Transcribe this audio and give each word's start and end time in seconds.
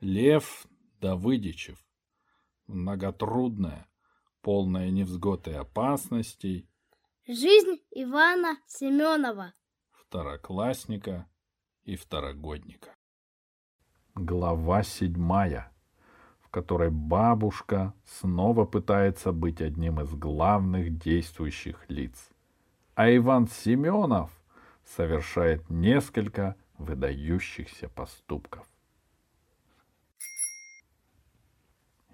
Лев 0.00 0.66
Давыдичев. 1.00 1.78
Многотрудная, 2.66 3.88
полная 4.42 4.90
невзгод 4.90 5.48
и 5.48 5.52
опасностей. 5.52 6.68
Жизнь 7.26 7.80
Ивана 7.92 8.58
Семенова. 8.66 9.54
Второклассника 9.92 11.26
и 11.84 11.96
второгодника. 11.96 12.94
Глава 14.14 14.82
седьмая, 14.82 15.72
в 16.40 16.50
которой 16.50 16.90
бабушка 16.90 17.94
снова 18.04 18.66
пытается 18.66 19.32
быть 19.32 19.62
одним 19.62 20.02
из 20.02 20.12
главных 20.12 20.98
действующих 20.98 21.88
лиц. 21.88 22.28
А 22.94 23.14
Иван 23.16 23.48
Семенов 23.48 24.30
совершает 24.84 25.70
несколько 25.70 26.54
выдающихся 26.76 27.88
поступков. 27.88 28.68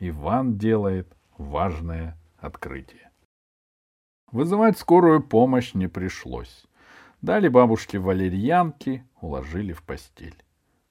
Иван 0.05 0.59
делает 0.59 1.17
важное 1.39 2.19
открытие. 2.37 3.13
Вызывать 4.33 4.77
скорую 4.77 5.23
помощь 5.23 5.75
не 5.75 5.87
пришлось. 5.87 6.67
Дали 7.21 7.47
бабушке 7.47 8.01
валерьянки, 8.01 9.07
уложили 9.21 9.73
в 9.73 9.85
постель. 9.85 10.43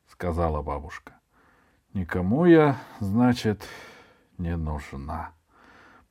Сказала 0.08 0.62
бабушка. 0.62 1.20
Никому 1.94 2.46
я, 2.46 2.78
значит, 3.02 3.68
не 4.38 4.55
нужна. 4.55 5.34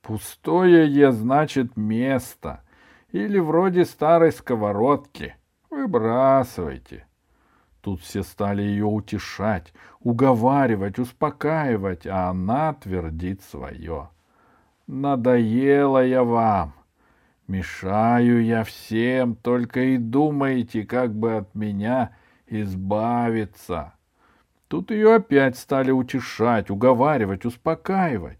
Пустое 0.03 0.85
я, 0.85 1.11
значит, 1.11 1.75
место. 1.75 2.63
Или 3.11 3.39
вроде 3.39 3.85
старой 3.85 4.31
сковородки. 4.31 5.35
Выбрасывайте. 5.71 7.07
Тут 7.81 8.01
все 8.01 8.21
стали 8.21 8.61
ее 8.61 8.85
утешать, 8.85 9.73
уговаривать, 9.99 10.99
успокаивать, 10.99 12.05
а 12.05 12.29
она 12.29 12.73
твердит 12.73 13.41
свое. 13.41 14.09
«Надоела 14.85 16.05
я 16.05 16.23
вам, 16.23 16.73
мешаю 17.47 18.43
я 18.43 18.63
всем, 18.63 19.35
только 19.35 19.79
и 19.81 19.97
думаете, 19.97 20.83
как 20.83 21.13
бы 21.13 21.37
от 21.37 21.55
меня 21.55 22.15
избавиться». 22.45 23.93
Тут 24.67 24.91
ее 24.91 25.15
опять 25.15 25.57
стали 25.57 25.91
утешать, 25.91 26.69
уговаривать, 26.69 27.45
успокаивать. 27.45 28.39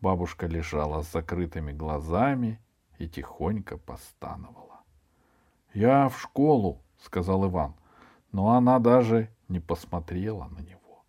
Бабушка 0.00 0.46
лежала 0.46 1.02
с 1.02 1.10
закрытыми 1.10 1.72
глазами 1.72 2.60
и 2.98 3.08
тихонько 3.08 3.76
постановала.— 3.76 4.82
Я 5.74 6.08
в 6.08 6.20
школу,— 6.20 6.82
сказал 7.02 7.46
Иван.— 7.46 7.74
но 8.36 8.50
она 8.50 8.78
даже 8.78 9.30
не 9.48 9.60
посмотрела 9.60 10.46
на 10.54 10.60
него. 10.60 11.04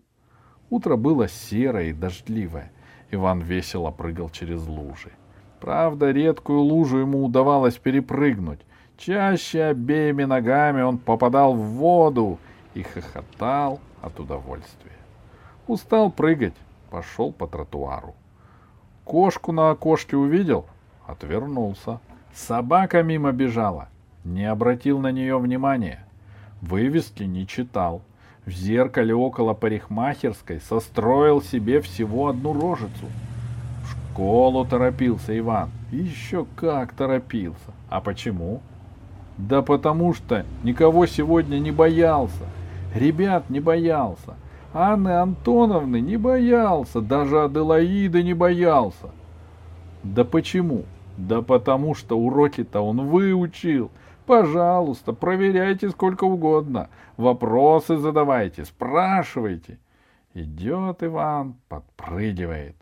Утро 0.69 0.95
было 0.95 1.27
серое 1.27 1.89
и 1.89 1.93
дождливое. 1.93 2.71
Иван 3.11 3.41
весело 3.41 3.91
прыгал 3.91 4.29
через 4.29 4.65
лужи. 4.65 5.11
Правда, 5.59 6.11
редкую 6.11 6.61
лужу 6.61 6.99
ему 6.99 7.25
удавалось 7.25 7.75
перепрыгнуть. 7.75 8.61
Чаще 8.95 9.63
обеими 9.63 10.23
ногами 10.23 10.81
он 10.81 10.99
попадал 10.99 11.53
в 11.53 11.65
воду 11.65 12.39
и 12.73 12.83
хохотал 12.83 13.81
от 14.01 14.17
удовольствия. 14.21 14.97
Устал 15.67 16.09
прыгать, 16.09 16.55
пошел 16.89 17.33
по 17.33 17.45
тротуару. 17.45 18.15
Кошку 19.03 19.51
на 19.51 19.71
окошке 19.71 20.15
увидел, 20.15 20.65
отвернулся. 21.05 21.99
Собака 22.33 23.03
мимо 23.03 23.33
бежала, 23.33 23.89
не 24.23 24.45
обратил 24.45 24.99
на 24.99 25.11
нее 25.11 25.37
внимания. 25.37 26.06
Вывески 26.61 27.23
не 27.23 27.45
читал. 27.45 28.01
В 28.45 28.51
зеркале 28.51 29.13
около 29.13 29.53
парикмахерской 29.53 30.59
состроил 30.59 31.41
себе 31.41 31.81
всего 31.81 32.29
одну 32.29 32.53
рожицу. 32.53 33.07
В 33.83 33.91
школу 33.91 34.65
торопился 34.65 35.37
Иван. 35.37 35.69
Еще 35.91 36.45
как 36.55 36.93
торопился. 36.93 37.71
А 37.89 38.01
почему? 38.01 38.61
Да 39.37 39.61
потому 39.61 40.13
что 40.13 40.45
никого 40.63 41.05
сегодня 41.05 41.59
не 41.59 41.71
боялся. 41.71 42.45
Ребят 42.95 43.49
не 43.49 43.59
боялся. 43.59 44.35
Анны 44.73 45.09
Антоновны 45.09 45.99
не 45.99 46.17
боялся. 46.17 47.01
Даже 47.01 47.43
Аделаиды 47.43 48.23
не 48.23 48.33
боялся. 48.33 49.09
Да 50.03 50.23
почему? 50.23 50.85
Да 51.17 51.41
потому 51.41 51.93
что 51.93 52.17
уроки-то 52.17 52.81
он 52.81 53.07
выучил— 53.07 53.91
Пожалуйста, 54.27 55.13
проверяйте 55.13 55.89
сколько 55.89 56.25
угодно. 56.25 56.89
Вопросы 57.15 57.95
задавайте, 57.95 58.65
спрашивайте. 58.65 59.79
Идет 60.33 61.01
Иван, 61.01 61.55
подпрыгивает. 61.69 62.75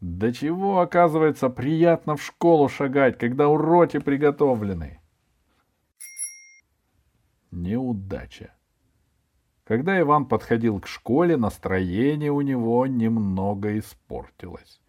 До 0.00 0.32
чего, 0.32 0.80
оказывается, 0.80 1.50
приятно 1.50 2.16
в 2.16 2.22
школу 2.22 2.70
шагать, 2.70 3.18
когда 3.18 3.48
уроки 3.48 3.98
приготовлены. 3.98 4.98
Неудача. 7.50 8.54
Когда 9.64 10.00
Иван 10.00 10.24
подходил 10.24 10.80
к 10.80 10.86
школе, 10.86 11.36
настроение 11.36 12.32
у 12.32 12.40
него 12.40 12.86
немного 12.86 13.78
испортилось. 13.78 14.80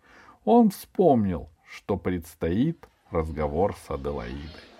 Он 0.45 0.69
вспомнил, 0.69 1.49
что 1.67 1.97
предстоит 1.97 2.87
разговор 3.11 3.75
с 3.75 3.91
Аделаидой. 3.91 4.72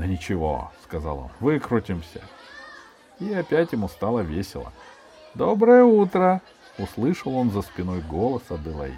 Да 0.00 0.06
ничего, 0.06 0.70
сказал 0.82 1.18
он, 1.18 1.28
выкрутимся. 1.40 2.22
И 3.18 3.34
опять 3.34 3.72
ему 3.72 3.86
стало 3.86 4.20
весело. 4.20 4.72
Доброе 5.34 5.84
утро! 5.84 6.40
Услышал 6.78 7.36
он 7.36 7.50
за 7.50 7.60
спиной 7.60 8.00
голос 8.00 8.40
Аделаиды. 8.48 8.96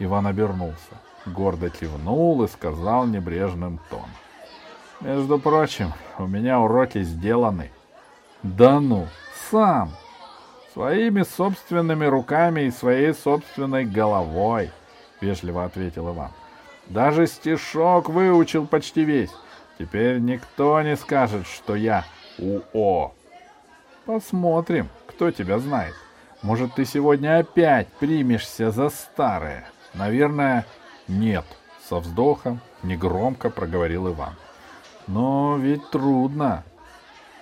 Иван 0.00 0.26
обернулся, 0.26 0.98
гордо 1.24 1.70
кивнул 1.70 2.42
и 2.42 2.48
сказал 2.48 3.06
небрежным 3.06 3.78
тоном. 3.88 4.10
Между 5.00 5.38
прочим, 5.38 5.92
у 6.18 6.26
меня 6.26 6.58
уроки 6.58 7.00
сделаны. 7.04 7.70
Да 8.42 8.80
ну, 8.80 9.06
сам! 9.52 9.92
Своими 10.72 11.22
собственными 11.22 12.06
руками 12.06 12.62
и 12.62 12.72
своей 12.72 13.14
собственной 13.14 13.84
головой, 13.84 14.72
вежливо 15.20 15.64
ответил 15.64 16.12
Иван. 16.12 16.32
Даже 16.88 17.28
стишок 17.28 18.08
выучил 18.08 18.66
почти 18.66 19.04
весь. 19.04 19.30
Теперь 19.78 20.18
никто 20.18 20.82
не 20.82 20.96
скажет, 20.96 21.46
что 21.46 21.76
я 21.76 22.04
УО. 22.38 23.14
Посмотрим, 24.04 24.88
кто 25.06 25.30
тебя 25.30 25.58
знает. 25.58 25.94
Может, 26.42 26.74
ты 26.74 26.84
сегодня 26.84 27.38
опять 27.38 27.88
примешься 27.88 28.70
за 28.70 28.90
старое? 28.90 29.68
Наверное, 29.94 30.66
нет. 31.06 31.44
Со 31.88 32.00
вздохом 32.00 32.60
негромко 32.82 33.50
проговорил 33.50 34.08
Иван. 34.08 34.34
Но 35.06 35.56
ведь 35.56 35.88
трудно. 35.90 36.64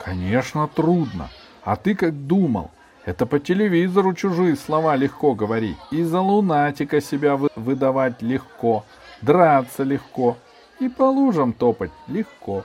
Конечно, 0.04 0.68
трудно. 0.68 1.28
А 1.64 1.76
ты 1.76 1.94
как 1.94 2.26
думал? 2.26 2.70
Это 3.04 3.24
по 3.26 3.38
телевизору 3.38 4.14
чужие 4.14 4.56
слова 4.56 4.94
легко 4.96 5.34
говорить. 5.34 5.78
И 5.90 6.02
за 6.02 6.20
лунатика 6.20 7.00
себя 7.00 7.36
выдавать 7.36 8.22
легко. 8.22 8.84
Драться 9.22 9.84
легко. 9.84 10.36
И 10.80 10.88
по 10.88 11.04
лужам 11.04 11.52
топать 11.52 11.92
легко. 12.06 12.64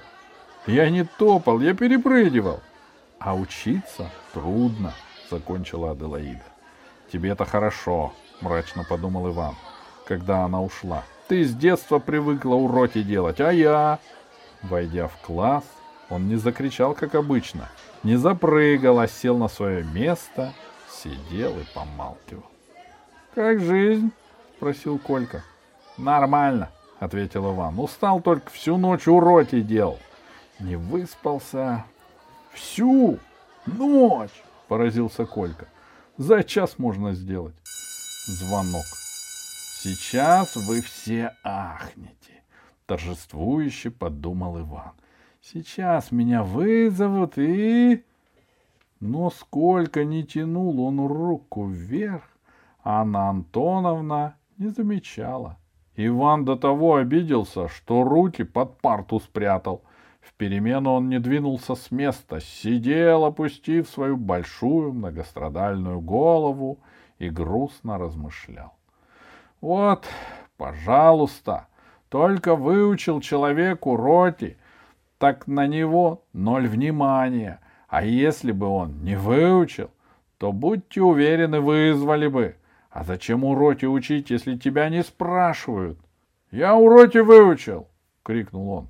Я 0.67 0.89
не 0.89 1.03
топал, 1.03 1.59
я 1.59 1.73
перепрыгивал. 1.73 2.59
А 3.19 3.35
учиться 3.35 4.09
трудно, 4.33 4.93
закончила 5.29 5.91
Аделаида. 5.91 6.43
Тебе-то 7.11 7.45
хорошо, 7.45 8.13
мрачно 8.41 8.83
подумал 8.83 9.29
Иван, 9.29 9.55
когда 10.05 10.43
она 10.43 10.61
ушла. 10.61 11.03
Ты 11.27 11.43
с 11.45 11.53
детства 11.53 11.99
привыкла 11.99 12.55
уроки 12.55 13.01
делать, 13.03 13.39
а 13.39 13.51
я... 13.51 13.99
Войдя 14.63 15.07
в 15.07 15.17
класс, 15.25 15.63
он 16.09 16.27
не 16.27 16.35
закричал, 16.35 16.93
как 16.93 17.15
обычно, 17.15 17.69
не 18.03 18.15
запрыгал, 18.15 18.99
а 18.99 19.07
сел 19.07 19.37
на 19.37 19.47
свое 19.47 19.83
место, 19.83 20.53
сидел 20.89 21.57
и 21.57 21.63
помалкивал.— 21.73 22.45
Как 23.35 23.59
жизнь?— 23.59 24.11
спросил 24.57 24.99
Колька.— 24.99 25.43
Нормально,— 25.97 26.69
ответил 27.01 27.51
Иван. 27.51 27.79
«Устал 27.79 28.21
только 28.21 28.51
всю 28.51 28.77
ночь 28.77 29.07
уроки 29.07 29.59
делал. 29.61 29.97
Не 30.59 30.75
выспался. 30.75 31.83
Всю 32.53 33.17
ночь!»— 33.65 34.43
поразился 34.67 35.25
Колька. 35.25 35.67
«За 36.17 36.43
час 36.43 36.77
можно 36.77 37.13
сделать». 37.13 37.55
Звонок. 38.27 38.85
«Сейчас 39.81 40.55
вы 40.55 40.81
все 40.81 41.35
ахнете»,— 41.43 42.43
торжествующе 42.85 43.89
подумал 43.89 44.59
Иван. 44.59 44.91
«Сейчас 45.41 46.11
меня 46.11 46.43
вызовут 46.43 47.37
и...» 47.37 48.05
Но 48.99 49.31
сколько 49.31 50.05
не 50.05 50.23
тянул 50.23 50.79
он 50.81 50.99
руку 51.07 51.65
вверх, 51.65 52.21
Анна 52.83 53.29
Антоновна 53.29 54.35
не 54.59 54.67
замечала. 54.67 55.57
Иван 55.95 56.45
до 56.45 56.55
того 56.55 56.95
обиделся, 56.95 57.67
что 57.67 58.03
руки 58.03 58.43
под 58.43 58.79
парту 58.79 59.19
спрятал. 59.19 59.83
В 60.21 60.33
перемену 60.33 60.93
он 60.93 61.09
не 61.09 61.19
двинулся 61.19 61.75
с 61.75 61.91
места, 61.91 62.39
сидел, 62.39 63.25
опустив 63.25 63.89
свою 63.89 64.17
большую 64.17 64.93
многострадальную 64.93 65.99
голову 65.99 66.79
и 67.17 67.29
грустно 67.29 67.97
размышлял. 67.97 68.73
Вот, 69.59 70.07
пожалуйста, 70.57 71.67
только 72.09 72.55
выучил 72.55 73.19
человеку 73.21 73.95
роти, 73.95 74.57
так 75.17 75.47
на 75.47 75.67
него 75.67 76.23
ноль 76.33 76.67
внимания. 76.67 77.59
А 77.87 78.03
если 78.03 78.51
бы 78.51 78.67
он 78.67 79.03
не 79.03 79.15
выучил, 79.15 79.89
то, 80.37 80.51
будьте 80.51 81.01
уверены, 81.01 81.59
вызвали 81.59 82.27
бы. 82.27 82.55
А 82.91 83.05
зачем 83.05 83.45
уроки 83.45 83.85
учить, 83.85 84.29
если 84.29 84.57
тебя 84.57 84.89
не 84.89 85.01
спрашивают?— 85.01 85.97
Я 86.51 86.75
уроки 86.75 87.19
выучил!— 87.19 87.87
крикнул 88.23 88.69
он. 88.69 88.87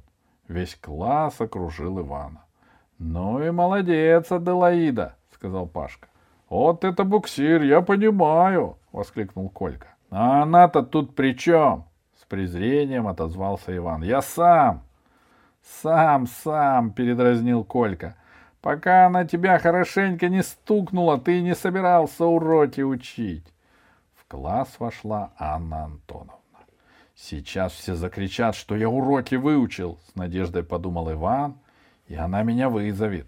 Весь 0.48 0.76
класс 0.76 1.40
окружил 1.40 2.00
Ивана.— 2.00 2.44
Ну 3.00 3.44
и 3.44 3.52
молодец, 3.52 4.32
Аделаида,— 4.32 5.16
сказал 5.34 5.68
Пашка.— 5.68 6.08
Вот 6.50 6.84
это 6.84 7.04
буксир, 7.04 7.62
я 7.62 7.82
понимаю,— 7.82 8.78
воскликнул 8.92 9.50
Колька.— 9.50 9.88
А 10.10 10.42
она-то 10.42 10.82
тут 10.82 11.16
при 11.16 11.38
чем?— 11.38 11.86
с 12.20 12.26
презрением 12.26 13.08
отозвался 13.08 13.76
Иван.— 13.78 14.02
Я 14.04 14.24
сам.— 14.24 14.82
Сам, 15.82 16.26
сам,— 16.26 16.92
передразнил 16.94 17.64
Колька.— 17.64 18.16
Пока 18.62 19.06
она 19.06 19.26
тебя 19.26 19.60
хорошенько 19.60 20.28
не 20.28 20.42
стукнула, 20.42 21.20
ты 21.20 21.42
не 21.42 21.54
собирался 21.54 22.26
уроки 22.26 22.82
учить. 22.82 23.46
Класс 24.32 24.80
вошла 24.80 25.34
Анна 25.38 25.84
Антоновна. 25.84 26.40
Сейчас 27.16 27.74
все 27.74 27.96
закричат, 27.96 28.56
что 28.56 28.78
я 28.78 28.88
уроки 28.90 29.36
выучил, 29.36 30.00
с 30.08 30.16
надеждой 30.16 30.64
подумал 30.64 31.12
Иван, 31.12 31.60
и 32.08 32.16
она 32.16 32.42
меня 32.44 32.70
вызовет. 32.70 33.28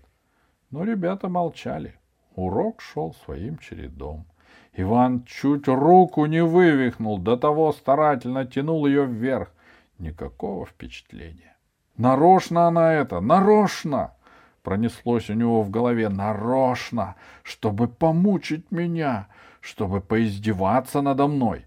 Но 0.71 0.85
ребята 0.85 1.27
молчали. 1.27 1.99
Урок 2.35 2.79
шел 2.79 3.13
своим 3.25 3.57
чередом. 3.57 4.25
Иван 4.71 5.25
чуть 5.25 5.67
руку 5.67 6.25
не 6.25 6.41
вывихнул, 6.41 7.17
до 7.17 7.35
того 7.35 7.73
старательно 7.73 8.45
тянул 8.45 8.85
ее 8.85 9.05
вверх. 9.05 9.51
Никакого 9.99 10.65
впечатления. 10.65 11.57
Нарочно 11.97 12.67
она 12.67 12.93
это, 12.93 13.19
нарочно! 13.19 14.13
Пронеслось 14.61 15.29
у 15.29 15.33
него 15.33 15.63
в 15.63 15.69
голове 15.69 16.07
нарочно, 16.07 17.17
чтобы 17.43 17.89
помучить 17.89 18.71
меня, 18.71 19.27
чтобы 19.63 20.01
поиздеваться 20.01 21.01
надо 21.01 21.27
мной. 21.27 21.65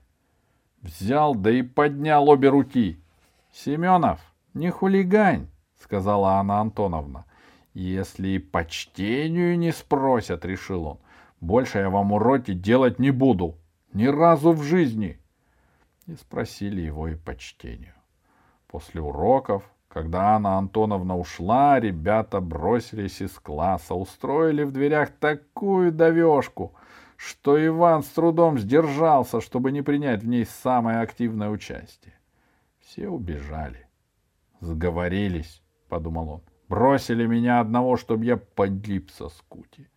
Взял, 0.82 1.34
да 1.34 1.50
и 1.50 1.62
поднял 1.62 2.28
обе 2.28 2.50
руки.— 2.50 3.00
Семенов, 3.52 4.20
не 4.52 4.70
хулигань,— 4.70 5.48
сказала 5.82 6.34
Анна 6.34 6.60
Антоновна.— 6.60 7.24
Если 7.74 8.28
и 8.28 8.38
почтению 8.38 9.58
не 9.58 9.72
спросят,— 9.72 10.44
решил 10.44 10.84
он,— 10.84 10.98
больше 11.40 11.78
я 11.78 11.88
вам 11.88 12.12
уроки 12.12 12.52
делать 12.52 12.98
не 12.98 13.10
буду. 13.10 13.56
Ни 13.94 14.06
разу 14.08 14.52
в 14.52 14.62
жизни. 14.62 15.18
И 16.06 16.14
спросили 16.16 16.82
его 16.82 17.08
и 17.08 17.14
почтению. 17.14 17.94
После 18.66 19.00
уроков, 19.00 19.62
когда 19.88 20.34
Анна 20.34 20.58
Антоновна 20.58 21.16
ушла, 21.16 21.80
ребята 21.80 22.42
бросились 22.42 23.22
из 23.22 23.38
класса, 23.38 23.94
устроили 23.94 24.64
в 24.64 24.72
дверях 24.72 25.12
такую 25.18 25.92
довешку— 25.92 26.74
что 27.16 27.64
Иван 27.64 28.02
с 28.02 28.08
трудом 28.08 28.58
сдержался, 28.58 29.40
чтобы 29.40 29.72
не 29.72 29.82
принять 29.82 30.22
в 30.22 30.26
ней 30.28 30.44
самое 30.44 31.00
активное 31.00 31.50
участие. 31.50 32.14
Все 32.80 33.08
убежали. 33.08 33.88
Сговорились,— 34.60 35.62
подумал 35.88 36.28
он. 36.30 36.42
Бросили 36.68 37.26
меня 37.26 37.60
одного, 37.60 37.96
чтобы 37.96 38.24
я 38.24 38.36
погиб 38.36 39.10
со 39.10 39.28
скути. 39.28 39.88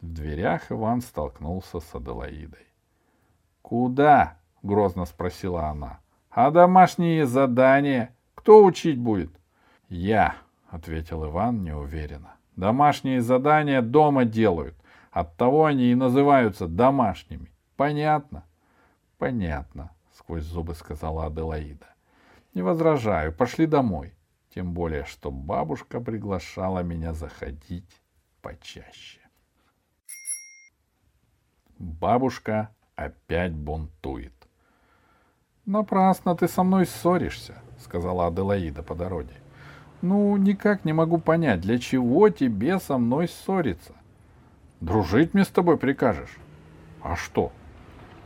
В 0.00 0.12
дверях 0.12 0.72
Иван 0.72 1.00
столкнулся 1.00 1.78
с 1.78 1.94
Аделаидой.— 1.94 2.66
Куда?— 3.62 4.38
грозно 4.62 5.04
спросила 5.04 5.68
она.— 5.68 6.00
А 6.30 6.50
домашние 6.50 7.26
задания? 7.26 8.16
Кто 8.34 8.64
учить 8.64 8.98
будет?— 8.98 9.30
Я,— 9.88 10.34
ответил 10.70 11.24
Иван 11.26 11.62
неуверенно.— 11.62 12.34
Домашние 12.56 13.20
задания 13.20 13.80
дома 13.80 14.24
делают. 14.24 14.74
Оттого 15.12 15.66
они 15.66 15.92
и 15.92 15.94
называются 15.94 16.66
домашними. 16.66 17.52
Понятно? 17.76 18.44
Понятно, 19.18 19.92
сквозь 20.14 20.42
зубы 20.42 20.74
сказала 20.74 21.26
Аделаида. 21.26 21.86
Не 22.54 22.62
возражаю, 22.62 23.32
пошли 23.32 23.66
домой. 23.66 24.14
Тем 24.54 24.72
более, 24.72 25.04
что 25.04 25.30
бабушка 25.30 26.00
приглашала 26.00 26.80
меня 26.80 27.12
заходить 27.12 28.02
почаще. 28.40 29.20
Бабушка 31.78 32.70
опять 32.96 33.52
бунтует. 33.52 34.32
«Напрасно 35.64 36.34
ты 36.34 36.48
со 36.48 36.62
мной 36.62 36.86
ссоришься»,— 36.86 37.62
сказала 37.78 38.26
Аделаида 38.26 38.82
по 38.82 38.94
дороге. 38.94 39.34
«Ну, 40.00 40.36
никак 40.36 40.84
не 40.84 40.92
могу 40.92 41.18
понять, 41.18 41.60
для 41.60 41.78
чего 41.78 42.28
тебе 42.28 42.78
со 42.80 42.98
мной 42.98 43.28
ссориться? 43.28 43.94
Дружить 44.82 45.32
мне 45.32 45.44
с 45.44 45.48
тобой 45.48 45.76
прикажешь? 45.76 46.36
А 47.04 47.14
что? 47.14 47.52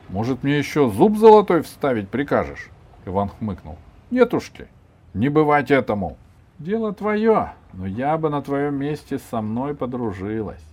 Может, 0.09 0.43
мне 0.43 0.57
еще 0.57 0.89
зуб 0.89 1.19
золотой 1.19 1.61
вставить 1.61 2.09
прикажешь? 2.09 2.71
Иван 3.05 3.29
хмыкнул. 3.29 3.77
Нетушки, 4.11 4.67
не 5.13 5.29
бывать 5.29 5.71
этому. 5.71 6.17
Дело 6.59 6.95
твое, 6.95 7.53
но 7.75 7.87
я 7.87 8.17
бы 8.17 8.31
на 8.31 8.41
твоем 8.41 8.77
месте 8.77 9.19
со 9.19 9.43
мной 9.43 9.75
подружилась. 9.75 10.65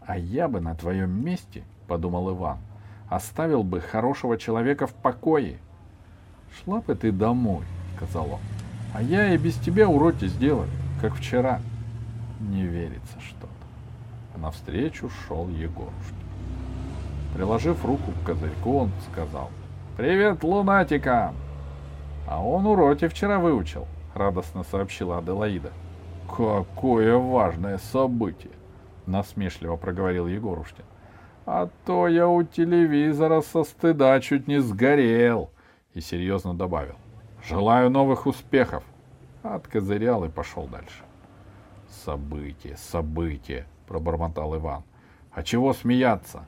А 0.00 0.16
я 0.16 0.48
бы 0.48 0.62
на 0.62 0.74
твоем 0.74 1.10
месте, 1.22 1.62
подумал 1.88 2.34
Иван, 2.34 2.56
оставил 3.10 3.62
бы 3.62 3.82
хорошего 3.82 4.38
человека 4.38 4.86
в 4.86 4.94
покое. 4.94 5.58
Шла 6.56 6.80
бы 6.80 6.94
ты 6.94 7.12
домой, 7.12 7.64
сказал 7.96 8.32
он. 8.32 8.40
А 8.94 9.02
я 9.02 9.34
и 9.34 9.36
без 9.36 9.56
тебя 9.56 9.90
уроки 9.90 10.26
сделаю, 10.26 10.70
как 11.02 11.16
вчера. 11.16 11.60
Не 12.40 12.62
верится, 12.62 13.20
что 13.20 13.37
навстречу 14.40 15.10
шел 15.10 15.48
Егорушкин. 15.48 16.16
Приложив 17.34 17.84
руку 17.84 18.12
к 18.12 18.26
козырьку, 18.26 18.78
он 18.78 18.90
сказал 19.10 19.50
«Привет, 19.96 20.42
лунатика!» 20.42 21.32
«А 22.26 22.42
он 22.42 22.66
уроки 22.66 23.08
вчера 23.08 23.38
выучил»,— 23.38 23.86
радостно 24.14 24.64
сообщила 24.64 25.18
Аделаида. 25.18 25.72
«Какое 26.28 27.16
важное 27.16 27.78
событие!»— 27.78 28.52
насмешливо 29.06 29.76
проговорил 29.76 30.26
Егорушкин. 30.26 30.84
«А 31.46 31.68
то 31.86 32.08
я 32.08 32.28
у 32.28 32.42
телевизора 32.42 33.40
со 33.40 33.64
стыда 33.64 34.20
чуть 34.20 34.46
не 34.46 34.60
сгорел!» 34.60 35.50
И 35.94 36.00
серьезно 36.00 36.54
добавил. 36.54 36.96
«Желаю 37.42 37.88
новых 37.90 38.26
успехов!» 38.26 38.84
Откозырял 39.42 40.24
и 40.24 40.28
пошел 40.28 40.66
дальше. 40.66 41.02
«Событие, 42.04 42.76
событие!» 42.76 43.66
Пробормотал 43.88 44.54
Иван. 44.56 44.84
А 45.32 45.42
чего 45.42 45.72
смеяться? 45.72 46.44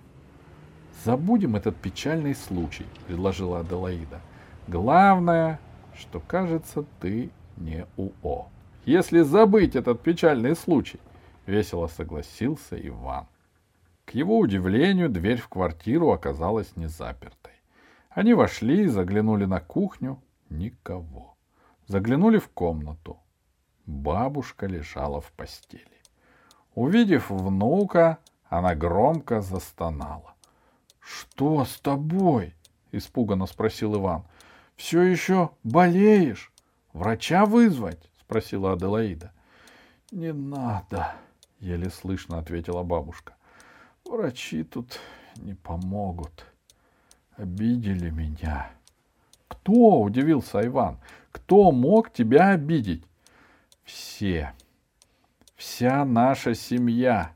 Забудем 1.04 1.56
этот 1.56 1.76
печальный 1.76 2.34
случай, 2.34 2.86
предложила 3.06 3.60
Аделаида. 3.60 4.20
Главное, 4.68 5.58
что, 5.96 6.20
кажется, 6.20 6.84
ты 7.00 7.30
не 7.56 7.86
УО. 7.96 8.48
Если 8.84 9.20
забыть 9.20 9.74
этот 9.74 10.02
печальный 10.02 10.54
случай, 10.54 11.00
весело 11.46 11.86
согласился 11.86 12.76
Иван. 12.76 13.26
К 14.04 14.14
его 14.14 14.38
удивлению, 14.38 15.08
дверь 15.08 15.40
в 15.40 15.48
квартиру 15.48 16.10
оказалась 16.10 16.76
не 16.76 16.86
запертой. 16.86 17.52
Они 18.10 18.34
вошли 18.34 18.84
и 18.84 18.88
заглянули 18.88 19.44
на 19.44 19.60
кухню. 19.60 20.20
Никого. 20.48 21.36
Заглянули 21.86 22.38
в 22.38 22.48
комнату. 22.48 23.18
Бабушка 23.86 24.66
лежала 24.66 25.20
в 25.20 25.32
постели. 25.32 25.99
Увидев 26.74 27.30
внука, 27.30 28.18
она 28.48 28.74
громко 28.74 29.40
застонала.— 29.40 30.34
Что 31.00 31.64
с 31.64 31.80
тобой?— 31.80 32.54
испуганно 32.92 33.46
спросил 33.46 33.96
Иван.— 33.96 34.24
Все 34.76 35.02
еще 35.02 35.50
болеешь? 35.64 36.52
Врача 36.92 37.44
вызвать?— 37.44 38.10
спросила 38.20 38.72
Аделаида.— 38.72 39.32
Не 40.12 40.32
надо,— 40.32 41.14
еле 41.60 41.90
слышно 41.90 42.38
ответила 42.38 42.82
бабушка.— 42.82 43.34
Врачи 44.04 44.62
тут 44.62 45.00
не 45.36 45.54
помогут. 45.54 46.46
Обидели 47.36 48.10
меня.— 48.10 48.70
Кто?— 49.48 50.00
удивился 50.02 50.64
Иван.— 50.64 50.98
Кто 51.32 51.72
мог 51.72 52.12
тебя 52.12 52.50
обидеть?— 52.50 53.04
Все.— 53.84 54.54
вся 55.60 56.06
наша 56.06 56.54
семья. 56.54 57.32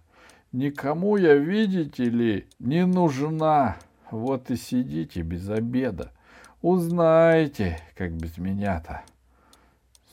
Никому 0.50 1.18
я, 1.18 1.34
видите 1.34 2.04
ли, 2.04 2.48
не 2.58 2.86
нужна. 2.86 3.76
Вот 4.10 4.50
и 4.50 4.56
сидите 4.56 5.20
без 5.20 5.50
обеда. 5.50 6.10
Узнаете, 6.62 7.78
как 7.94 8.12
без 8.12 8.38
меня-то. 8.38 9.02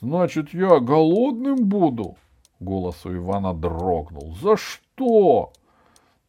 Значит, 0.01 0.53
я 0.53 0.79
голодным 0.79 1.69
буду? 1.69 2.17
Голос 2.59 3.05
у 3.05 3.15
Ивана 3.15 3.53
дрогнул. 3.53 4.35
За 4.35 4.57
что? 4.57 5.53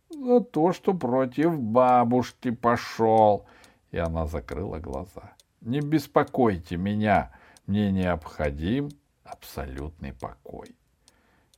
За 0.08 0.40
то, 0.40 0.72
что 0.72 0.94
против 0.94 1.58
бабушки 1.58 2.52
пошел. 2.52 3.44
И 3.90 3.98
она 3.98 4.26
закрыла 4.26 4.78
глаза. 4.78 5.32
Не 5.60 5.80
беспокойте 5.80 6.76
меня. 6.76 7.32
Мне 7.66 7.90
необходим 7.90 8.90
абсолютный 9.24 10.12
покой. 10.12 10.76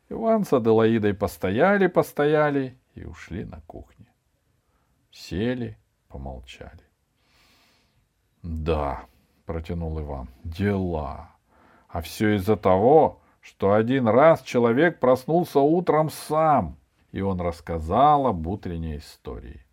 Иван 0.08 0.44
с 0.44 0.52
Аделаидой 0.52 1.14
постояли, 1.14 1.86
постояли 1.86 2.78
и 2.94 3.04
ушли 3.04 3.44
на 3.44 3.60
кухню. 3.62 4.06
Сели, 5.10 5.78
помолчали. 6.08 6.82
Да, 8.42 9.06
протянул 9.46 10.00
Иван, 10.00 10.28
дела. 10.44 11.30
А 11.88 12.02
все 12.02 12.36
из-за 12.36 12.56
того, 12.56 13.22
что 13.40 13.72
один 13.72 14.08
раз 14.08 14.42
человек 14.42 15.00
проснулся 15.00 15.60
утром 15.60 16.10
сам, 16.10 16.78
и 17.12 17.20
он 17.20 17.40
рассказал 17.40 18.26
об 18.26 18.46
утренней 18.46 18.98
истории. 18.98 19.64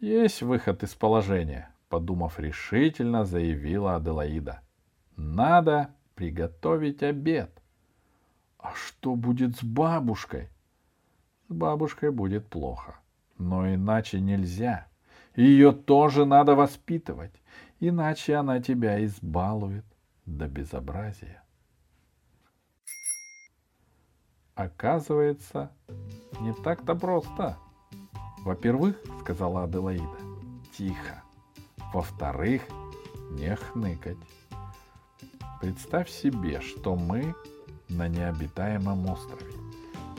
Есть 0.00 0.42
выход 0.42 0.82
из 0.82 0.94
положения, 0.94 1.70
подумав 1.88 2.38
решительно, 2.38 3.24
заявила 3.24 3.96
Аделаида. 3.96 4.60
Надо 5.16 5.94
приготовить 6.14 7.02
обед. 7.02 7.61
А 8.62 8.72
что 8.74 9.16
будет 9.16 9.56
с 9.56 9.64
бабушкой? 9.64 10.48
С 11.48 11.52
бабушкой 11.52 12.12
будет 12.12 12.48
плохо. 12.48 12.94
Но 13.36 13.68
иначе 13.74 14.20
нельзя. 14.20 14.86
Ее 15.34 15.72
тоже 15.72 16.24
надо 16.24 16.54
воспитывать. 16.54 17.34
Иначе 17.80 18.36
она 18.36 18.60
тебя 18.60 19.04
избалует 19.04 19.84
до 20.26 20.46
безобразия. 20.46 21.42
Оказывается, 24.54 25.72
не 26.40 26.54
так-то 26.54 26.94
просто. 26.94 27.58
Во-первых, 28.44 28.96
сказала 29.22 29.64
Аделаида, 29.64 30.18
тихо. 30.76 31.24
Во-вторых, 31.92 32.62
не 33.30 33.56
хныкать. 33.56 34.18
Представь 35.60 36.10
себе, 36.10 36.60
что 36.60 36.94
мы 36.94 37.34
на 37.92 38.08
необитаемом 38.08 39.08
острове. 39.08 39.52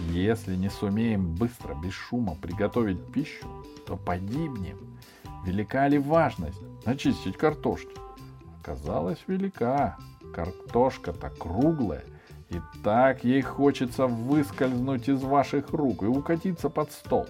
Если 0.09 0.55
не 0.55 0.69
сумеем 0.69 1.35
быстро, 1.35 1.75
без 1.75 1.93
шума 1.93 2.35
приготовить 2.35 3.11
пищу, 3.11 3.47
то 3.85 3.95
погибнем. 3.95 4.77
Велика 5.45 5.87
ли 5.87 5.97
важность 5.97 6.59
начистить 6.85 7.37
картошки? 7.37 7.95
Оказалось, 8.61 9.19
велика. 9.27 9.97
Картошка-то 10.33 11.29
круглая, 11.29 12.03
и 12.49 12.59
так 12.83 13.23
ей 13.23 13.41
хочется 13.41 14.07
выскользнуть 14.07 15.09
из 15.09 15.21
ваших 15.21 15.69
рук 15.71 16.03
и 16.03 16.05
укатиться 16.05 16.69
под 16.69 16.91
стол. 16.91 17.25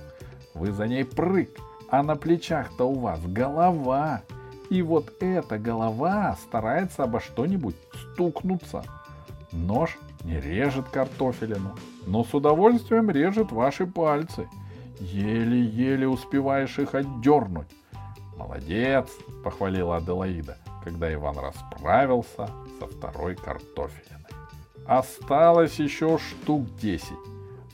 Вы 0.53 0.71
за 0.71 0.87
ней 0.87 1.05
прыг, 1.05 1.57
а 1.89 2.03
на 2.03 2.15
плечах-то 2.15 2.85
у 2.85 2.99
вас 2.99 3.19
голова. 3.21 4.21
И 4.69 4.81
вот 4.81 5.11
эта 5.21 5.57
голова 5.57 6.37
старается 6.41 7.03
обо 7.03 7.19
что-нибудь 7.19 7.75
стукнуться. 8.13 8.83
Нож 9.51 9.97
не 10.23 10.39
режет 10.39 10.87
картофелину, 10.89 11.75
но 12.07 12.23
с 12.23 12.33
удовольствием 12.33 13.09
режет 13.09 13.51
ваши 13.51 13.85
пальцы. 13.85 14.47
Еле-еле 14.99 16.07
успеваешь 16.07 16.79
их 16.79 16.95
отдернуть. 16.95 17.67
Молодец, 18.37 19.09
похвалила 19.43 19.97
Аделаида, 19.97 20.57
когда 20.83 21.13
Иван 21.13 21.37
расправился 21.37 22.49
со 22.79 22.87
второй 22.87 23.35
картофелиной. 23.35 24.23
Осталось 24.85 25.79
еще 25.79 26.17
штук 26.17 26.65
десять, 26.75 27.17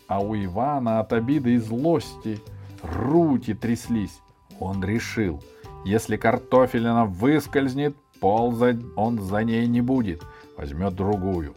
а 0.08 0.20
у 0.20 0.36
Ивана 0.36 1.00
от 1.00 1.14
обиды 1.14 1.54
и 1.54 1.58
злости 1.58 2.40
руки 2.84 3.54
тряслись. 3.54 4.22
Он 4.60 4.84
решил, 4.84 5.42
если 5.86 6.18
картофелина 6.18 7.06
выскользнет, 7.06 7.96
ползать 8.20 8.78
он 8.96 9.22
за 9.22 9.44
ней 9.44 9.66
не 9.68 9.82
будет, 9.82 10.22
возьмет 10.58 10.94
другую. 10.94 11.56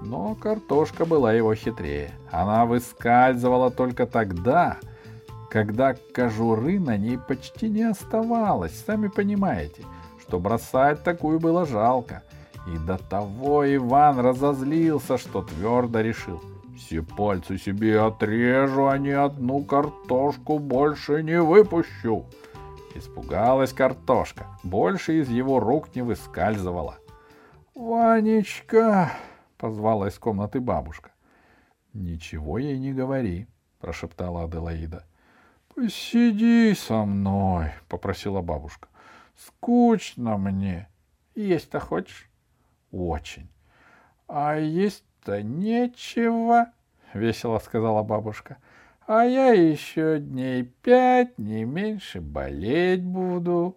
Но 0.00 0.34
картошка 0.34 1.04
была 1.04 1.32
его 1.32 1.54
хитрее. 1.54 2.12
Она 2.30 2.64
выскальзывала 2.64 3.70
только 3.70 4.06
тогда, 4.06 4.78
когда 5.50 5.94
кожуры 6.14 6.80
на 6.80 6.96
ней 6.96 7.18
почти 7.18 7.68
не 7.68 7.82
оставалось. 7.82 8.84
Сами 8.86 9.08
понимаете, 9.08 9.82
что 10.20 10.38
бросать 10.38 11.02
такую 11.02 11.38
было 11.38 11.66
жалко. 11.66 12.22
И 12.66 12.78
до 12.78 12.98
того 12.98 13.64
Иван 13.74 14.20
разозлился, 14.20 15.18
что 15.18 15.42
твердо 15.42 16.00
решил. 16.00 16.40
Все 16.76 17.02
пальцы 17.02 17.58
себе 17.58 18.00
отрежу, 18.00 18.86
а 18.86 18.96
ни 18.96 19.10
одну 19.10 19.62
картошку 19.62 20.58
больше 20.58 21.22
не 21.22 21.40
выпущу. 21.40 22.24
Испугалась 22.94 23.72
картошка. 23.72 24.46
Больше 24.62 25.20
из 25.20 25.28
его 25.28 25.60
рук 25.60 25.94
не 25.94 26.02
выскальзывала. 26.02 26.96
«Ванечка!»— 27.74 29.12
позвала 29.60 30.08
из 30.08 30.18
комнаты 30.18 30.58
бабушка. 30.58 31.12
«Ничего 31.92 32.58
ей 32.58 32.78
не 32.78 32.94
говори»,— 32.94 33.46
прошептала 33.78 34.44
Аделаида. 34.44 35.04
«Посиди 35.74 36.72
со 36.74 37.04
мной»,— 37.04 37.72
попросила 37.88 38.40
бабушка. 38.40 38.88
«Скучно 39.36 40.38
мне. 40.38 40.88
Есть-то 41.34 41.78
хочешь?» 41.78 42.30
«Очень». 42.90 43.50
«А 44.28 44.56
есть-то 44.56 45.42
нечего»,— 45.42 46.72
весело 47.12 47.58
сказала 47.58 48.02
бабушка. 48.02 48.56
«А 49.06 49.24
я 49.24 49.52
еще 49.52 50.20
дней 50.20 50.64
пять, 50.64 51.36
не 51.38 51.64
меньше, 51.64 52.22
болеть 52.22 53.04
буду». 53.04 53.76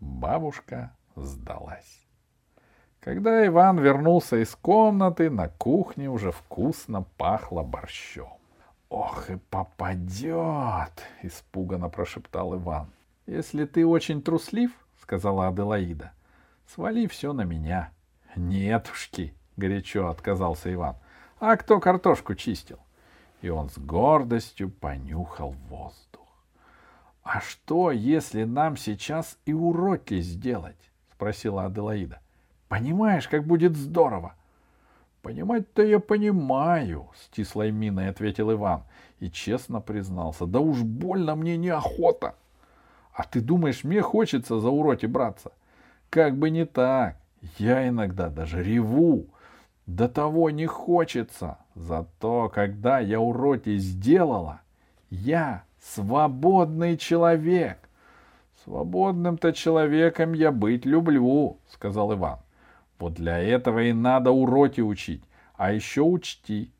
Бабушка 0.00 0.96
сдалась. 1.14 1.99
Когда 3.00 3.46
Иван 3.46 3.78
вернулся 3.78 4.36
из 4.36 4.54
комнаты, 4.54 5.30
на 5.30 5.48
кухне 5.48 6.10
уже 6.10 6.32
вкусно 6.32 7.06
пахло 7.16 7.62
борщом. 7.62 8.28
«Ох 8.90 9.30
и 9.30 9.36
попадет!»— 9.36 10.92
испуганно 11.22 11.88
прошептал 11.88 12.56
Иван. 12.56 12.90
«Если 13.26 13.64
ты 13.64 13.86
очень 13.86 14.20
труслив,— 14.20 14.72
сказала 15.00 15.48
Аделаида,— 15.48 16.12
свали 16.66 17.06
все 17.06 17.32
на 17.32 17.42
меня». 17.42 17.90
«Нетушки!»— 18.36 19.34
горячо 19.56 20.08
отказался 20.08 20.72
Иван. 20.72 20.96
«А 21.38 21.56
кто 21.56 21.80
картошку 21.80 22.34
чистил?» 22.34 22.80
И 23.40 23.48
он 23.48 23.70
с 23.70 23.78
гордостью 23.78 24.70
понюхал 24.70 25.52
воздух. 25.68 26.28
«А 27.22 27.40
что, 27.40 27.92
если 27.92 28.44
нам 28.44 28.76
сейчас 28.76 29.38
и 29.46 29.54
уроки 29.54 30.20
сделать?»— 30.20 30.90
спросила 31.14 31.64
Аделаида. 31.64 32.20
«Понимаешь, 32.70 33.26
как 33.26 33.44
будет 33.44 33.76
здорово!» 33.76 34.34
Понимать-то 35.22 35.82
я 35.82 35.98
понимаю, 35.98 37.08
с 37.16 37.28
кислой 37.34 37.72
миной 37.72 38.08
ответил 38.08 38.52
Иван 38.52 38.84
и 39.18 39.28
честно 39.28 39.80
признался. 39.80 40.46
Да 40.46 40.60
уж 40.60 40.82
больно 40.82 41.34
мне 41.34 41.56
неохота. 41.56 42.36
А 43.12 43.24
ты 43.24 43.40
думаешь, 43.40 43.82
мне 43.82 44.00
хочется 44.02 44.60
за 44.60 44.70
уроки 44.70 45.06
браться? 45.06 45.50
Как 46.10 46.38
бы 46.38 46.48
не 46.48 46.64
так. 46.64 47.16
Я 47.58 47.88
иногда 47.88 48.28
даже 48.28 48.62
реву. 48.62 49.26
До 49.86 50.08
того 50.08 50.50
не 50.50 50.66
хочется. 50.66 51.58
Зато, 51.74 52.48
когда 52.48 53.00
я 53.00 53.20
уроки 53.20 53.76
сделала, 53.78 54.60
я 55.10 55.64
свободный 55.82 56.96
человек. 56.96 57.88
Свободным-то 58.62 59.52
человеком 59.52 60.34
я 60.34 60.52
быть 60.52 60.86
люблю, 60.86 61.58
сказал 61.68 62.14
Иван. 62.14 62.38
Вот 63.00 63.14
для 63.14 63.38
этого 63.38 63.80
и 63.80 63.94
надо 63.94 64.30
уроки 64.30 64.82
учить. 64.82 65.24
А 65.54 65.72
еще 65.72 66.02
учти, 66.02 66.70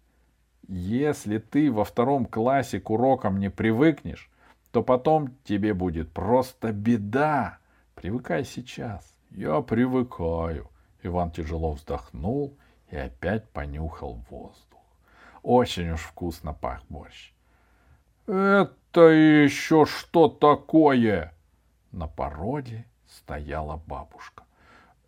если 0.68 1.38
ты 1.38 1.72
во 1.72 1.84
втором 1.84 2.26
классе 2.26 2.78
к 2.78 2.90
урокам 2.90 3.40
не 3.40 3.48
привыкнешь, 3.50 4.30
то 4.70 4.82
потом 4.82 5.34
тебе 5.44 5.72
будет 5.72 6.12
просто 6.12 6.72
беда. 6.72 7.58
Привыкай 7.94 8.44
сейчас. 8.44 9.16
Я 9.30 9.62
привыкаю. 9.62 10.70
Иван 11.02 11.30
тяжело 11.30 11.72
вздохнул 11.72 12.54
и 12.90 12.96
опять 12.96 13.48
понюхал 13.48 14.20
воздух. 14.28 14.84
Очень 15.42 15.92
уж 15.92 16.02
вкусно 16.02 16.52
пах 16.52 16.82
борщ. 16.90 17.32
Это 18.26 19.00
еще 19.00 19.86
что 19.86 20.28
такое? 20.28 21.32
На 21.92 22.06
породе 22.06 22.84
стояла 23.06 23.80
бабушка. 23.86 24.44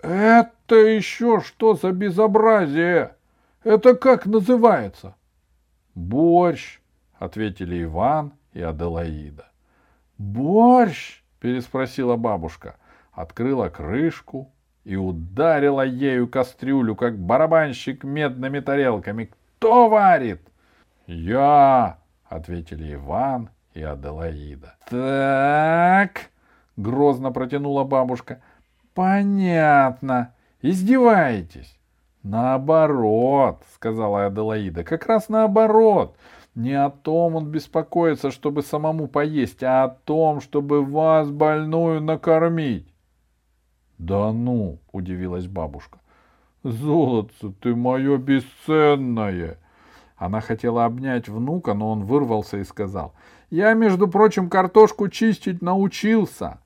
Это 0.03 0.75
еще 0.75 1.41
что 1.41 1.75
за 1.75 1.93
безобразие? 1.93 3.15
Это 3.63 3.95
как 3.95 4.27
называется? 4.27 5.15
Борщ, 5.95 6.81
ответили 7.19 7.85
Иван 7.85 8.33
и 8.53 8.61
Аделаида. 8.61 9.47
Борщ? 10.19 11.23
переспросила 11.39 12.17
бабушка, 12.17 12.77
открыла 13.13 13.69
крышку 13.69 14.53
и 14.85 14.97
ударила 14.97 15.83
ею 15.83 16.29
кастрюлю, 16.29 16.95
как 16.97 17.19
барабанщик 17.19 18.05
медными 18.05 18.61
тарелками. 18.61 19.31
«Кто 19.59 19.89
варит?» 19.89 20.41
«Я!»— 21.07 21.99
ответили 22.29 22.95
Иван 22.95 23.51
и 23.75 23.83
Аделаида. 23.83 24.77
«Так!»— 24.89 26.31
грозно 26.77 27.31
протянула 27.33 27.85
бабушка. 27.85 28.41
«Понятно. 28.95 30.35
Издеваетесь?» 30.61 31.79
«Наоборот»,— 32.23 33.63
сказала 33.75 34.27
Аделаида,— 34.27 34.85
«как 34.85 35.07
раз 35.07 35.29
наоборот. 35.29 36.17
Не 36.55 36.75
о 36.75 36.91
том 36.91 37.35
он 37.35 37.47
беспокоится, 37.47 38.31
чтобы 38.31 38.63
самому 38.63 39.09
поесть, 39.09 39.63
а 39.63 39.85
о 39.85 39.89
том, 39.89 40.41
чтобы 40.41 40.85
вас, 40.85 41.31
больную, 41.31 42.01
накормить». 42.01 42.93
«Да 43.99 44.33
ну!»— 44.33 44.79
удивилась 44.93 45.47
бабушка. 45.47 45.99
«Золотце, 46.63 47.53
ты 47.61 47.75
мое 47.75 48.19
бесценное!» 48.19 49.59
Она 50.17 50.41
хотела 50.41 50.85
обнять 50.85 51.29
внука, 51.29 51.75
но 51.75 51.91
он 51.91 52.05
вырвался 52.05 52.59
и 52.59 52.65
сказал. 52.65 53.15
«Я, 53.51 53.75
между 53.75 54.07
прочим, 54.07 54.49
картошку 54.49 55.09
чистить 55.09 55.63
научился!» 55.63 56.59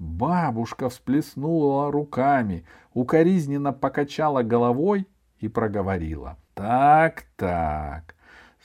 Бабушка 0.00 0.88
всплеснула 0.88 1.92
руками, 1.92 2.64
укоризненно 2.94 3.74
покачала 3.74 4.42
головой 4.42 5.06
и 5.40 5.48
проговорила. 5.48 6.38
«Так, 6.54 7.24
так, 7.36 8.14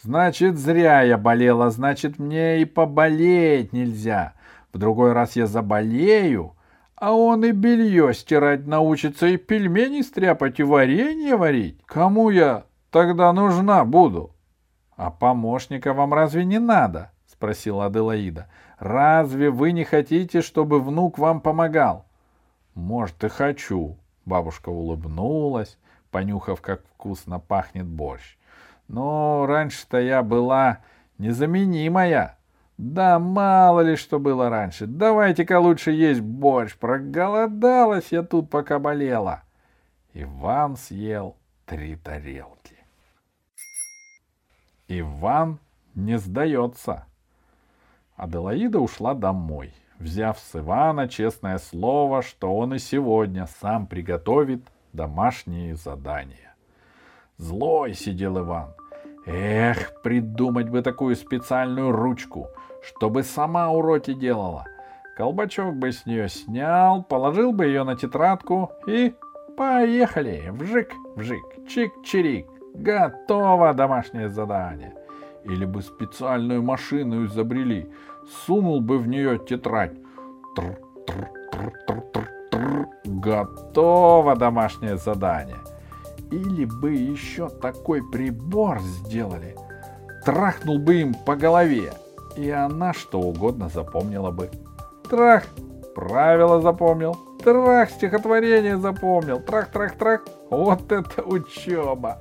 значит, 0.02 0.58
зря 0.58 1.02
я 1.02 1.18
болела, 1.18 1.72
значит, 1.72 2.20
мне 2.20 2.62
и 2.62 2.66
поболеть 2.66 3.74
нельзя. 3.74 4.34
В 4.72 4.78
другой 4.78 5.12
раз 5.12 5.36
я 5.36 5.46
заболею, 5.46 6.56
а 6.96 7.12
он 7.12 7.44
и 7.44 7.52
белье 7.52 8.14
стирать 8.14 8.66
научится, 8.66 9.28
и 9.28 9.36
пельмени 9.36 10.04
стряпать, 10.04 10.62
и 10.62 10.64
варенье 10.64 11.36
варить. 11.36 11.82
Кому 11.86 12.30
я 12.30 12.64
тогда 12.92 13.34
нужна 13.34 13.84
буду?— 13.84 14.32
А 14.96 15.12
помощника 15.12 15.94
вам 15.94 16.14
разве 16.14 16.46
не 16.46 16.60
надо?— 16.60 17.12
спросила 17.26 17.88
Аделаида.— 17.88 18.48
Разве 18.78 19.50
вы 19.50 19.72
не 19.72 19.84
хотите, 19.84 20.42
чтобы 20.42 20.82
внук 20.82 21.18
вам 21.18 21.42
помогал?— 21.42 22.06
Может, 22.76 23.24
и 23.24 23.30
хочу. 23.30 23.98
Бабушка 24.26 24.70
улыбнулась, 24.70 25.78
понюхав, 26.12 26.62
как 26.62 26.86
вкусно 26.88 27.40
пахнет 27.40 27.86
борщ. 27.86 28.38
Но 28.88 29.46
раньше-то 29.46 30.00
я 30.00 30.24
была 30.24 30.80
незаменимая. 31.18 32.38
Да 32.78 33.20
мало 33.20 33.80
ли 33.82 33.96
что 33.96 34.20
было 34.20 34.50
раньше. 34.50 34.86
Давайте-ка 34.88 35.60
лучше 35.60 35.92
есть 35.92 36.22
борщ. 36.22 36.76
Проголодалась 36.76 38.12
я 38.12 38.24
тут, 38.24 38.50
пока 38.50 38.80
болела. 38.80 39.44
Иван 40.14 40.76
съел 40.76 41.38
три 41.66 41.96
тарелки. 41.96 42.76
Иван 44.88 45.60
не 45.94 46.18
сдается. 46.18 47.06
Аделаида 48.16 48.80
ушла 48.80 49.14
домой, 49.14 49.74
взяв 50.00 50.40
с 50.40 50.56
Ивана 50.56 51.08
честное 51.08 51.58
слово, 51.58 52.22
что 52.22 52.56
он 52.56 52.74
и 52.74 52.80
сегодня 52.80 53.48
сам 53.60 53.88
приготовит 53.88 54.66
домашние 54.94 55.76
задания. 55.76 56.56
Злой 57.38 57.94
сидел 57.94 58.40
Иван. 58.40 58.74
Эх, 59.26 60.02
придумать 60.02 60.70
бы 60.70 60.82
такую 60.82 61.16
специальную 61.16 61.92
ручку— 61.92 62.48
чтобы 62.86 63.24
сама 63.24 63.72
уроки 63.72 64.14
делала. 64.14 64.66
Колбачок 65.18 65.76
бы 65.76 65.92
с 65.92 66.06
нее 66.06 66.30
снял, 66.30 67.04
положил 67.04 67.52
бы 67.52 67.66
ее 67.66 67.84
на 67.84 67.96
тетрадку 67.96 68.72
и 68.86 69.16
поехали. 69.58 70.50
Вжик, 70.52 70.92
вжик, 71.16 71.44
чик-чирик. 71.68 72.48
Готово 72.74 73.74
домашнее 73.74 74.30
задание. 74.30 74.94
Или 75.46 75.66
бы 75.66 75.82
специальную 75.82 76.62
машину 76.62 77.26
изобрели. 77.26 77.90
Сунул 78.46 78.82
бы 78.82 78.98
в 78.98 79.08
нее 79.08 79.40
тетрадь. 79.40 79.96
Тр, 80.56 80.78
тр, 81.06 81.30
тр, 81.52 81.72
тр, 81.88 82.02
тр, 82.14 82.30
тр. 82.52 82.88
Готово 83.06 84.36
домашнее 84.36 84.98
задание. 84.98 85.60
Или 86.32 86.66
бы 86.66 86.94
еще 86.94 87.50
такой 87.50 88.02
прибор 88.10 88.80
сделали. 88.82 89.56
Трахнул 90.26 90.80
бы 90.80 90.96
им 91.02 91.14
по 91.14 91.36
голове 91.36 91.94
и 92.36 92.50
она 92.50 92.94
что 92.94 93.20
угодно 93.20 93.70
запомнила 93.70 94.32
бы. 94.32 94.50
Трах, 95.10 95.44
правила 95.96 96.62
запомнил, 96.62 97.16
трах, 97.44 97.90
стихотворение 97.92 98.78
запомнил, 98.78 99.40
трах-трах-трах, 99.40 100.22
вот 100.50 100.92
это 100.92 101.22
учеба! 101.22 102.20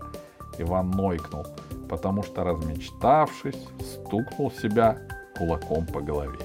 Иван 0.58 0.90
нойкнул, 0.90 1.46
потому 1.84 2.22
что, 2.22 2.44
размечтавшись, 2.44 3.68
стукнул 3.80 4.50
себя 4.50 4.98
кулаком 5.36 5.86
по 5.86 6.00
голове. 6.00 6.38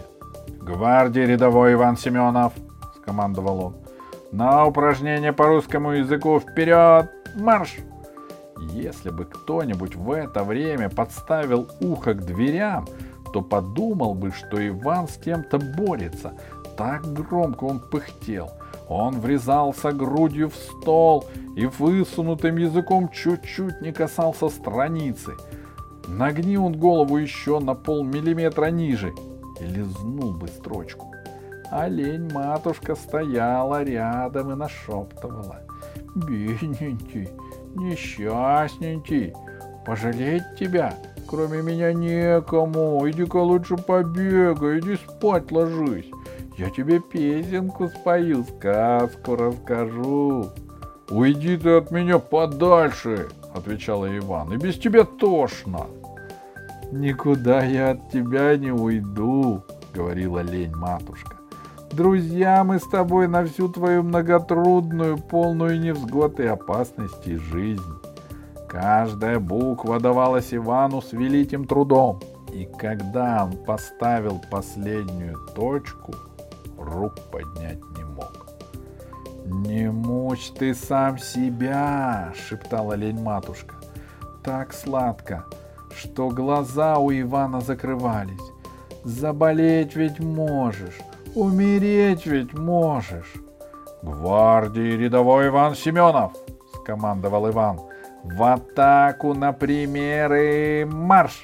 «Гвардии 0.62 1.22
рядовой 1.22 1.74
Иван 1.74 1.98
Семенов!»— 1.98 2.54
скомандовал 2.98 3.66
он. 3.66 3.76
«На 4.32 4.66
упражнение 4.66 5.34
по 5.34 5.48
русскому 5.48 5.92
языку 5.92 6.40
вперед! 6.40 7.10
Марш!» 7.36 7.78
Если 8.74 9.10
бы 9.10 9.26
кто-нибудь 9.26 9.96
в 9.96 10.12
это 10.12 10.44
время 10.44 10.90
подставил 10.90 11.70
ухо 11.80 12.14
к 12.14 12.26
дверям, 12.26 12.88
то 13.32 13.42
подумал 13.42 14.16
бы, 14.16 14.32
что 14.32 14.66
Иван 14.68 15.08
с 15.08 15.18
кем-то 15.18 15.60
борется. 15.60 16.34
Так 16.80 17.12
громко 17.12 17.66
он 17.66 17.82
пыхтел. 17.82 18.52
Он 18.88 19.20
врезался 19.20 19.92
грудью 19.92 20.50
в 20.50 20.56
стол 20.56 21.26
и 21.58 21.66
высунутым 21.66 22.56
языком 22.56 23.10
чуть-чуть 23.10 23.82
не 23.82 23.92
касался 23.92 24.48
страницы. 24.48 25.34
Нагни 26.08 26.56
он 26.56 26.80
голову 26.80 27.18
еще 27.18 27.60
на 27.60 27.76
полмиллиметра 27.76 28.68
ниже 28.68 29.12
и 29.60 29.66
лизнул 29.66 30.32
бы 30.32 30.48
строчку. 30.48 31.14
Олень-матушка 31.70 32.96
стояла 32.96 33.84
рядом 33.84 34.54
и 34.54 34.56
нашептывала. 34.56 35.60
«Бедненький, 36.16 37.28
несчастненький, 37.76 39.34
пожалеть 39.86 40.56
тебя 40.58 40.94
Кроме 41.30 41.62
меня 41.62 41.94
некому. 41.94 43.08
Иди-ка 43.08 43.38
лучше 43.38 43.78
побегай, 43.78 44.80
иди 44.80 44.96
спать 44.96 45.52
ложись. 45.52 46.10
Я 46.60 46.70
тебе 46.70 47.00
песенку 47.00 47.88
спою, 47.88 48.44
сказку 48.44 49.38
расскажу. 49.38 50.50
Уйди 51.10 51.56
ты 51.56 51.78
от 51.78 51.90
меня 51.90 52.20
подальше, 52.20 53.30
отвечала 53.56 54.18
Иван. 54.18 54.52
И 54.52 54.58
без 54.58 54.78
тебя 54.78 55.06
тошно. 55.06 55.86
Никуда 56.92 57.64
я 57.64 57.92
от 57.92 58.12
тебя 58.12 58.58
не 58.58 58.74
уйду, 58.74 59.64
говорила 59.94 60.40
лень 60.40 60.76
матушка. 60.76 61.38
Друзья 61.94 62.66
мы 62.66 62.80
с 62.80 62.88
тобой 62.90 63.30
на 63.30 63.46
всю 63.46 63.70
твою 63.70 64.04
многотрудную, 64.04 65.18
полную 65.18 65.80
невзгод 65.80 66.42
и 66.42 66.46
опасности 66.46 67.36
жизнь. 67.38 67.94
Каждая 68.68 69.40
буква 69.40 70.02
давалась 70.02 70.54
Ивану 70.54 71.02
с 71.02 71.14
великим 71.14 71.64
трудом, 71.66 72.20
и 72.52 72.68
когда 72.78 73.46
он 73.46 73.54
поставил 73.66 74.42
последнюю 74.52 75.38
точку, 75.56 76.14
рук 76.90 77.14
поднять 77.32 77.80
не 77.98 78.04
мог. 78.04 78.48
«Не 79.46 79.92
мучь 79.92 80.52
ты 80.58 80.76
сам 80.76 81.18
себя!»— 81.18 82.34
шептала 82.48 82.94
лень-матушка. 82.94 83.76
«Так 84.44 84.74
сладко, 84.74 85.46
что 85.96 86.30
глаза 86.30 86.98
у 86.98 87.12
Ивана 87.12 87.62
закрывались. 87.62 88.52
Заболеть 89.04 89.96
ведь 89.96 90.20
можешь, 90.20 91.00
умереть 91.36 92.26
ведь 92.26 92.54
можешь!» 92.54 93.34
«Гвардии 94.04 94.98
рядовой 94.98 95.48
Иван 95.48 95.76
Семенов!»— 95.76 96.34
скомандовал 96.74 97.50
Иван— 97.50 97.80
в 98.24 98.44
атаку 98.44 99.34
на 99.34 99.54
примеры 99.54 100.86
марш! 100.86 101.44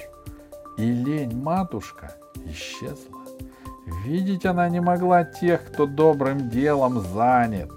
И 0.76 0.82
лень-матушка 0.82 2.14
исчезла. 2.44 3.25
Видеть 3.86 4.44
она 4.44 4.68
не 4.68 4.80
могла 4.80 5.24
тех, 5.24 5.64
кто 5.64 5.86
добрым 5.86 6.50
делом 6.50 7.00
занят. 7.00 7.70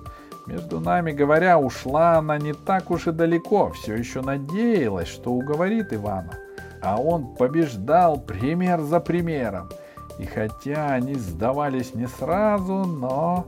Между 0.47 0.79
нами 0.79 1.11
говоря, 1.11 1.59
ушла 1.59 2.17
она 2.17 2.39
не 2.39 2.53
так 2.53 2.89
уж 2.89 3.05
и 3.07 3.11
далеко, 3.11 3.69
все 3.71 3.95
еще 3.95 4.21
надеялась, 4.21 5.07
что 5.07 5.31
уговорит 5.31 5.93
Ивана. 5.93 6.33
А 6.81 6.99
он 6.99 7.35
побеждал 7.35 8.19
пример 8.19 8.81
за 8.81 8.99
примером. 8.99 9.69
И 10.17 10.25
хотя 10.25 10.93
они 10.93 11.13
сдавались 11.13 11.93
не 11.93 12.07
сразу, 12.07 12.85
но 12.85 13.45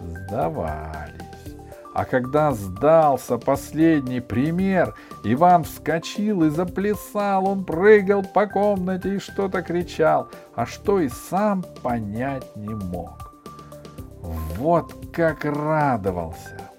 сдавались. 0.00 1.29
А 1.92 2.04
когда 2.04 2.52
сдался 2.52 3.36
последний 3.36 4.20
пример, 4.20 4.94
Иван 5.24 5.64
вскочил 5.64 6.44
и 6.44 6.50
заплясал, 6.50 7.48
он 7.48 7.64
прыгал 7.64 8.22
по 8.22 8.46
комнате 8.46 9.16
и 9.16 9.18
что-то 9.18 9.62
кричал, 9.62 10.28
а 10.54 10.66
что 10.66 11.00
и 11.00 11.08
сам 11.08 11.64
понять 11.82 12.56
не 12.56 12.74
мог. 12.74 13.32
Вот 14.22 14.94
как 15.12 15.44
радовался! 15.44 16.69